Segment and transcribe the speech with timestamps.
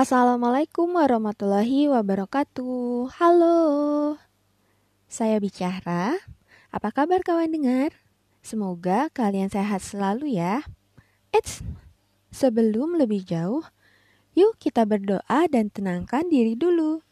[0.00, 3.12] Assalamualaikum warahmatullahi wabarakatuh.
[3.20, 4.16] Halo,
[5.12, 6.16] saya bicara.
[6.72, 7.92] Apa kabar kawan dengar?
[8.40, 10.64] Semoga kalian sehat selalu ya.
[11.36, 11.60] Eits,
[12.32, 13.60] sebelum lebih jauh,
[14.32, 17.04] yuk kita berdoa dan tenangkan diri dulu.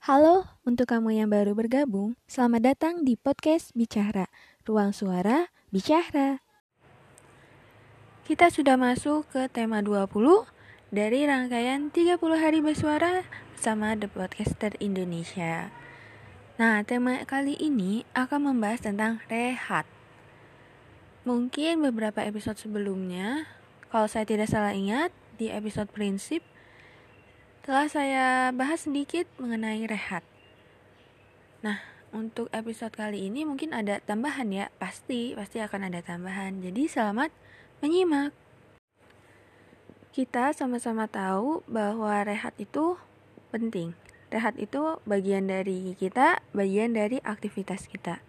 [0.00, 4.32] Halo, untuk kamu yang baru bergabung, selamat datang di podcast Bicara,
[4.64, 6.40] Ruang Suara Bicara.
[8.24, 10.55] Kita sudah masuk ke tema 20
[10.94, 13.26] dari rangkaian 30 hari bersuara
[13.58, 15.74] sama The Podcaster Indonesia.
[16.62, 19.82] Nah, tema kali ini akan membahas tentang rehat.
[21.26, 23.50] Mungkin beberapa episode sebelumnya,
[23.90, 26.40] kalau saya tidak salah ingat, di episode prinsip,
[27.66, 30.22] telah saya bahas sedikit mengenai rehat.
[31.66, 31.82] Nah,
[32.14, 36.62] untuk episode kali ini mungkin ada tambahan ya, pasti, pasti akan ada tambahan.
[36.62, 37.34] Jadi selamat
[37.82, 38.30] menyimak
[40.16, 42.96] kita sama-sama tahu bahwa rehat itu
[43.52, 43.92] penting.
[44.32, 48.24] Rehat itu bagian dari kita, bagian dari aktivitas kita.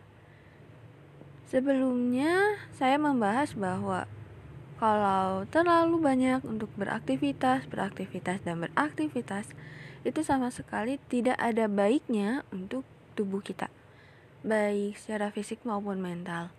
[1.48, 4.04] Sebelumnya, saya membahas bahwa
[4.84, 9.56] kalau terlalu banyak untuk beraktivitas, beraktivitas, dan beraktivitas,
[10.04, 12.84] itu sama sekali tidak ada baiknya untuk
[13.16, 13.72] tubuh kita,
[14.44, 16.52] baik secara fisik maupun mental.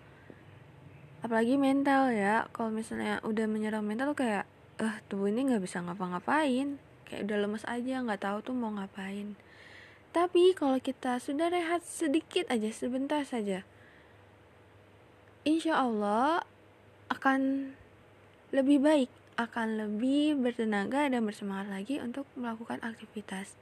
[1.21, 4.49] Apalagi mental ya, kalau misalnya udah menyerang mental kayak
[4.79, 9.35] eh tubuh ini nggak bisa ngapa-ngapain kayak udah lemes aja nggak tahu tuh mau ngapain
[10.15, 13.67] tapi kalau kita sudah rehat sedikit aja sebentar saja
[15.43, 16.47] insya Allah
[17.11, 17.73] akan
[18.55, 23.55] lebih baik akan lebih bertenaga dan bersemangat lagi untuk melakukan aktivitas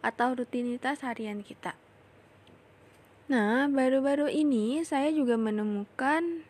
[0.00, 1.76] atau rutinitas harian kita.
[3.28, 6.48] Nah, baru-baru ini saya juga menemukan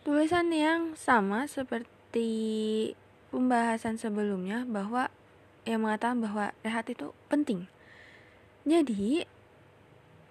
[0.00, 2.92] tulisan yang sama seperti seperti
[3.32, 5.08] pembahasan sebelumnya bahwa
[5.64, 7.72] yang mengatakan bahwa rehat itu penting.
[8.68, 9.24] Jadi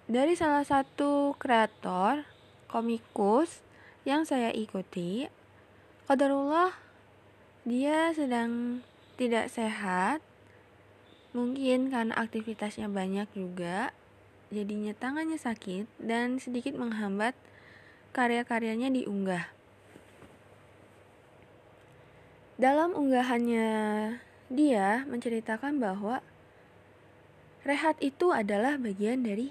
[0.06, 2.22] dari salah satu kreator
[2.70, 3.66] komikus
[4.06, 5.26] yang saya ikuti,
[6.06, 6.70] Qadarullah
[7.66, 8.86] dia sedang
[9.18, 10.22] tidak sehat,
[11.34, 13.90] mungkin karena aktivitasnya banyak juga,
[14.54, 17.34] jadinya tangannya sakit dan sedikit menghambat
[18.14, 19.50] karya-karyanya diunggah.
[22.62, 23.74] Dalam unggahannya,
[24.46, 26.22] dia menceritakan bahwa
[27.66, 29.50] rehat itu adalah bagian dari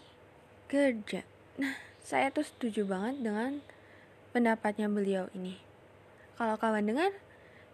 [0.71, 1.27] kerja.
[1.59, 3.59] Nah, saya tuh setuju banget dengan
[4.31, 5.59] pendapatnya beliau ini.
[6.39, 7.11] Kalau kawan dengar,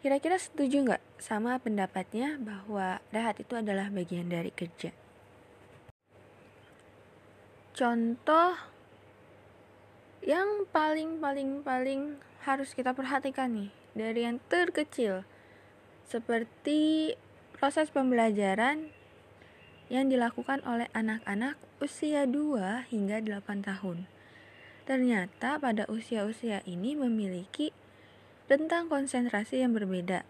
[0.02, 4.90] kira-kira setuju nggak sama pendapatnya bahwa rehat itu adalah bagian dari kerja?
[7.78, 8.58] Contoh
[10.26, 15.26] yang paling paling paling harus kita perhatikan nih dari yang terkecil
[16.06, 17.18] seperti
[17.58, 18.94] proses pembelajaran
[19.90, 24.06] yang dilakukan oleh anak-anak usia 2 hingga 8 tahun.
[24.86, 27.74] Ternyata pada usia-usia ini memiliki
[28.48, 30.24] rentang konsentrasi yang berbeda.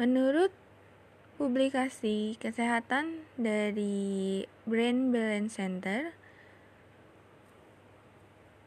[0.00, 0.50] Menurut
[1.38, 6.10] publikasi kesehatan dari Brain Balance Center,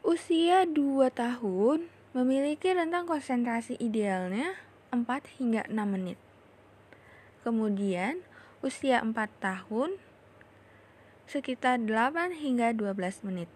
[0.08, 4.60] usia 2 tahun memiliki rentang konsentrasi idealnya
[4.92, 5.08] 4
[5.40, 6.20] hingga 6 menit.
[7.48, 8.20] Kemudian,
[8.60, 9.96] usia 4 tahun
[11.32, 13.48] sekitar 8 hingga 12 menit.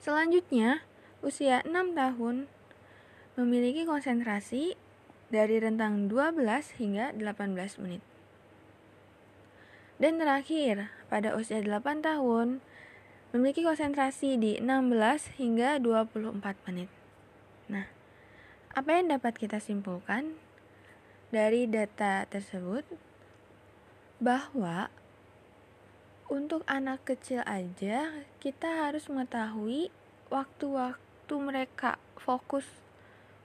[0.00, 0.80] Selanjutnya,
[1.20, 2.48] usia 6 tahun
[3.36, 4.80] memiliki konsentrasi
[5.28, 8.00] dari rentang 12 hingga 18 menit.
[10.00, 12.64] Dan terakhir, pada usia 8 tahun
[13.34, 16.36] memiliki konsentrasi di 16 hingga 24
[16.70, 16.90] menit.
[17.66, 17.86] Nah,
[18.70, 20.38] apa yang dapat kita simpulkan
[21.34, 22.86] dari data tersebut?
[24.22, 24.88] Bahwa
[26.26, 28.10] untuk anak kecil aja
[28.42, 29.94] kita harus mengetahui
[30.30, 32.66] waktu-waktu mereka fokus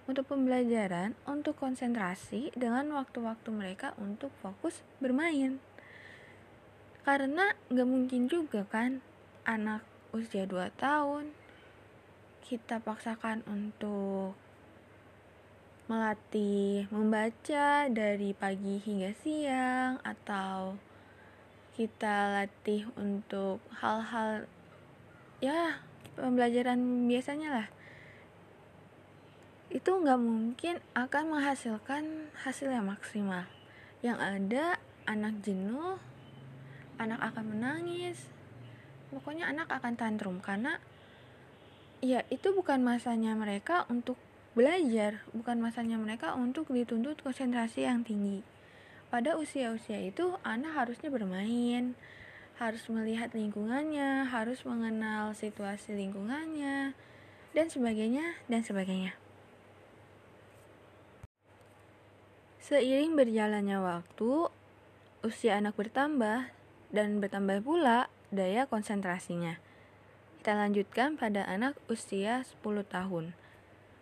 [0.09, 5.61] untuk pembelajaran, untuk konsentrasi dengan waktu-waktu mereka untuk fokus bermain.
[7.05, 9.05] Karena nggak mungkin juga kan
[9.45, 11.33] anak usia 2 tahun
[12.45, 14.35] kita paksakan untuk
[15.87, 20.75] melatih membaca dari pagi hingga siang atau
[21.75, 24.47] kita latih untuk hal-hal
[25.39, 25.79] ya
[26.19, 27.67] pembelajaran biasanya lah.
[29.71, 33.47] Itu nggak mungkin akan menghasilkan hasil yang maksimal.
[34.03, 34.65] Yang ada
[35.07, 35.95] anak jenuh
[37.01, 38.29] anak akan menangis
[39.11, 40.79] pokoknya anak akan tantrum karena
[42.01, 44.17] ya itu bukan masanya mereka untuk
[44.57, 48.43] belajar, bukan masanya mereka untuk dituntut konsentrasi yang tinggi.
[49.07, 51.95] Pada usia-usia itu, anak harusnya bermain,
[52.59, 56.95] harus melihat lingkungannya, harus mengenal situasi lingkungannya,
[57.51, 59.15] dan sebagainya, dan sebagainya.
[62.63, 64.47] Seiring berjalannya waktu,
[65.27, 66.47] usia anak bertambah
[66.91, 69.59] dan bertambah pula daya konsentrasinya.
[70.41, 73.37] Kita lanjutkan pada anak usia 10 tahun.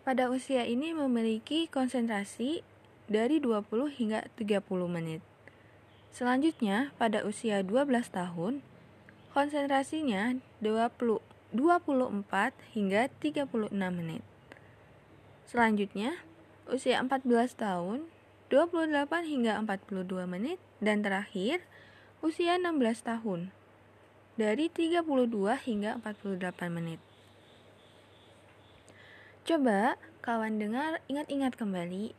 [0.07, 2.63] Pada usia ini memiliki konsentrasi
[3.11, 5.19] dari 20 hingga 30 menit.
[6.15, 8.63] Selanjutnya, pada usia 12 tahun,
[9.35, 14.21] konsentrasinya 20 24 hingga 36 menit.
[15.49, 16.21] Selanjutnya,
[16.69, 18.05] usia 14 tahun
[18.53, 21.61] 28 hingga 42 menit, dan terakhir
[22.25, 23.53] usia 16 tahun
[24.39, 25.03] dari 32
[25.67, 27.03] hingga 48 menit.
[29.43, 32.15] Coba kawan dengar ingat-ingat kembali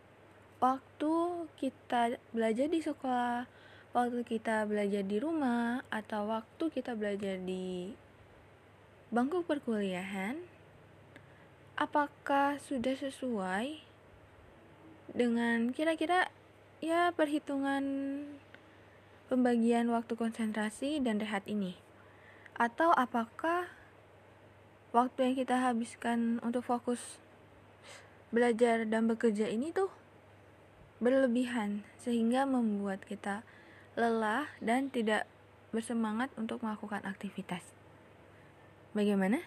[0.61, 1.15] waktu
[1.57, 3.49] kita belajar di sekolah,
[3.97, 7.97] waktu kita belajar di rumah, atau waktu kita belajar di
[9.09, 10.37] bangku perkuliahan,
[11.81, 13.81] apakah sudah sesuai
[15.17, 16.29] dengan kira-kira
[16.85, 17.83] ya perhitungan
[19.33, 21.81] pembagian waktu konsentrasi dan rehat ini?
[22.61, 23.73] Atau apakah
[24.93, 27.17] waktu yang kita habiskan untuk fokus
[28.29, 29.89] belajar dan bekerja ini tuh
[31.01, 33.49] berlebihan sehingga membuat kita
[33.97, 35.25] lelah dan tidak
[35.73, 37.65] bersemangat untuk melakukan aktivitas.
[38.93, 39.41] Bagaimana?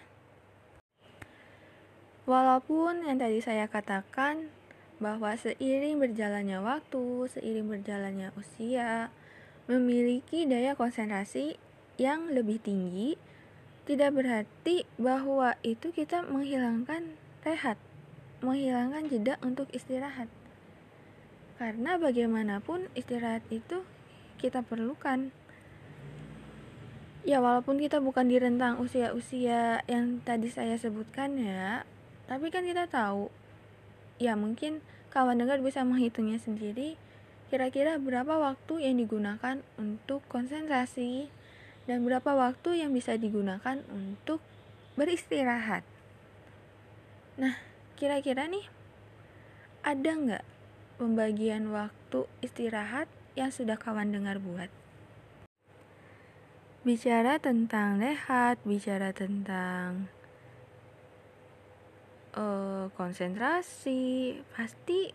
[2.26, 4.50] Walaupun yang tadi saya katakan
[4.98, 9.14] bahwa seiring berjalannya waktu, seiring berjalannya usia,
[9.70, 11.62] memiliki daya konsentrasi
[12.00, 13.14] yang lebih tinggi,
[13.84, 17.14] tidak berarti bahwa itu kita menghilangkan
[17.44, 17.76] rehat,
[18.40, 20.26] menghilangkan jeda untuk istirahat.
[21.60, 23.86] Karena bagaimanapun istirahat itu
[24.40, 25.30] kita perlukan.
[27.24, 31.88] Ya walaupun kita bukan di rentang usia-usia yang tadi saya sebutkan ya,
[32.28, 33.32] tapi kan kita tahu
[34.20, 36.96] ya mungkin kawan dengar bisa menghitungnya sendiri
[37.52, 41.30] kira-kira berapa waktu yang digunakan untuk konsentrasi
[41.84, 44.40] dan berapa waktu yang bisa digunakan untuk
[44.96, 45.84] beristirahat.
[47.36, 47.60] Nah,
[47.98, 48.64] kira-kira nih
[49.84, 50.44] ada nggak
[50.96, 54.70] pembagian waktu istirahat yang sudah kawan dengar buat?
[56.84, 60.08] Bicara tentang rehat, bicara tentang
[62.36, 65.12] uh, konsentrasi pasti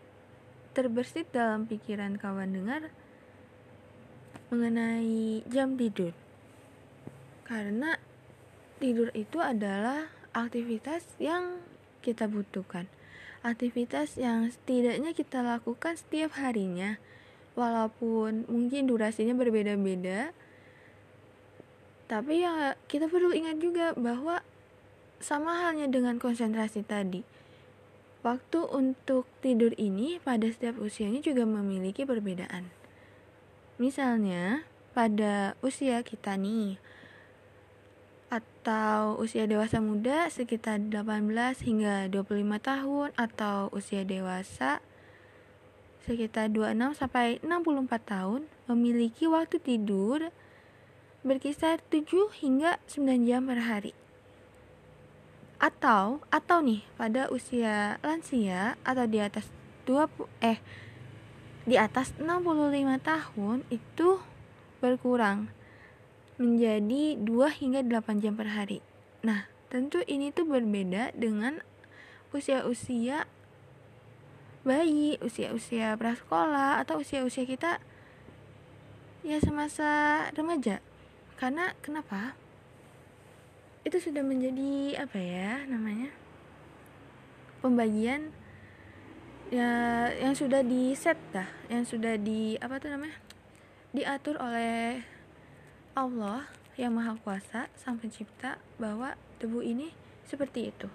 [0.74, 2.90] terbersit dalam pikiran kawan dengar
[4.50, 6.14] mengenai jam tidur
[7.50, 7.98] karena
[8.78, 11.58] tidur itu adalah aktivitas yang
[12.06, 12.86] kita butuhkan
[13.42, 17.02] aktivitas yang setidaknya kita lakukan setiap harinya
[17.58, 20.30] walaupun mungkin durasinya berbeda-beda
[22.10, 24.46] tapi ya kita perlu ingat juga bahwa
[25.20, 27.22] sama halnya dengan konsentrasi tadi.
[28.26, 32.72] Waktu untuk tidur ini pada setiap usianya juga memiliki perbedaan.
[33.80, 36.76] Misalnya, pada usia kita nih,
[38.60, 44.84] atau usia dewasa muda sekitar 18 hingga 25 tahun atau usia dewasa
[46.04, 50.28] sekitar 26 sampai 64 tahun memiliki waktu tidur
[51.24, 52.04] berkisar 7
[52.36, 53.96] hingga 9 jam per hari.
[55.56, 59.48] Atau atau nih pada usia lansia atau di atas
[59.88, 60.60] 20 eh
[61.64, 62.60] di atas 65
[63.00, 64.20] tahun itu
[64.84, 65.48] berkurang
[66.40, 68.80] menjadi 2 hingga 8 jam per hari.
[69.20, 71.60] Nah, tentu ini tuh berbeda dengan
[72.32, 73.28] usia-usia
[74.64, 77.76] bayi, usia-usia prasekolah atau usia-usia kita
[79.20, 80.80] ya semasa remaja.
[81.36, 82.40] Karena kenapa?
[83.80, 86.12] itu sudah menjadi apa ya namanya
[87.64, 88.28] pembagian
[89.48, 89.68] ya
[90.20, 93.16] yang sudah di set dah yang sudah di apa tuh namanya
[93.96, 95.00] diatur oleh
[96.00, 96.48] Allah
[96.80, 99.92] yang maha kuasa sang pencipta bahwa tubuh ini
[100.24, 100.88] seperti itu.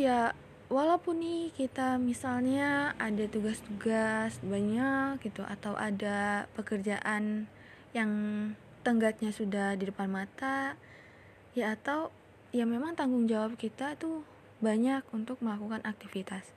[0.00, 0.32] Ya
[0.72, 7.52] walaupun nih kita misalnya ada tugas-tugas banyak gitu atau ada pekerjaan
[7.92, 8.10] yang
[8.80, 10.80] tenggatnya sudah di depan mata
[11.52, 12.08] ya atau
[12.48, 14.24] ya memang tanggung jawab kita tuh
[14.64, 16.48] banyak untuk melakukan aktivitas.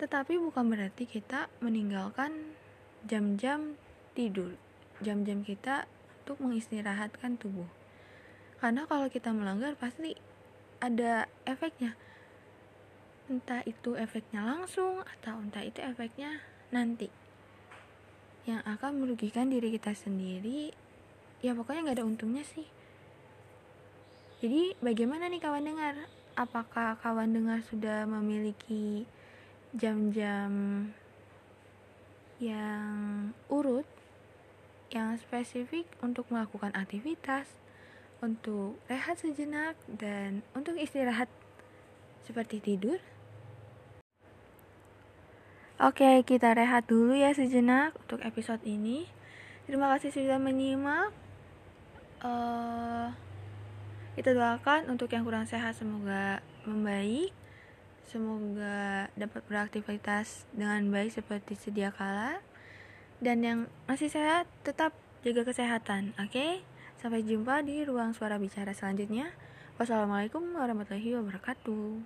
[0.00, 2.56] Tetapi bukan berarti kita meninggalkan
[3.04, 3.76] jam-jam
[4.16, 4.56] tidur
[5.00, 5.84] jam-jam kita
[6.24, 7.68] untuk mengistirahatkan tubuh.
[8.58, 10.16] Karena kalau kita melanggar pasti
[10.80, 11.94] ada efeknya.
[13.26, 17.10] Entah itu efeknya langsung atau entah itu efeknya nanti.
[18.46, 20.70] Yang akan merugikan diri kita sendiri
[21.44, 22.66] ya pokoknya nggak ada untungnya sih.
[24.40, 25.94] Jadi bagaimana nih kawan dengar?
[26.36, 29.08] Apakah kawan dengar sudah memiliki
[29.72, 30.52] jam-jam
[32.36, 33.88] yang urut
[34.90, 37.48] yang spesifik untuk melakukan aktivitas
[38.24, 41.28] untuk rehat sejenak dan untuk istirahat
[42.24, 42.98] seperti tidur
[45.76, 49.04] Oke, kita rehat dulu ya sejenak untuk episode ini.
[49.68, 51.12] Terima kasih sudah menyimak.
[52.24, 53.12] Uh,
[54.16, 57.28] kita doakan untuk yang kurang sehat semoga membaik,
[58.08, 62.40] semoga dapat beraktivitas dengan baik seperti sedia kala.
[63.16, 63.58] Dan yang
[63.88, 64.92] masih sehat tetap
[65.24, 66.32] jaga kesehatan, oke?
[66.32, 66.60] Okay?
[67.00, 69.32] Sampai jumpa di ruang suara bicara selanjutnya.
[69.80, 72.00] Wassalamualaikum warahmatullahi wabarakatuh.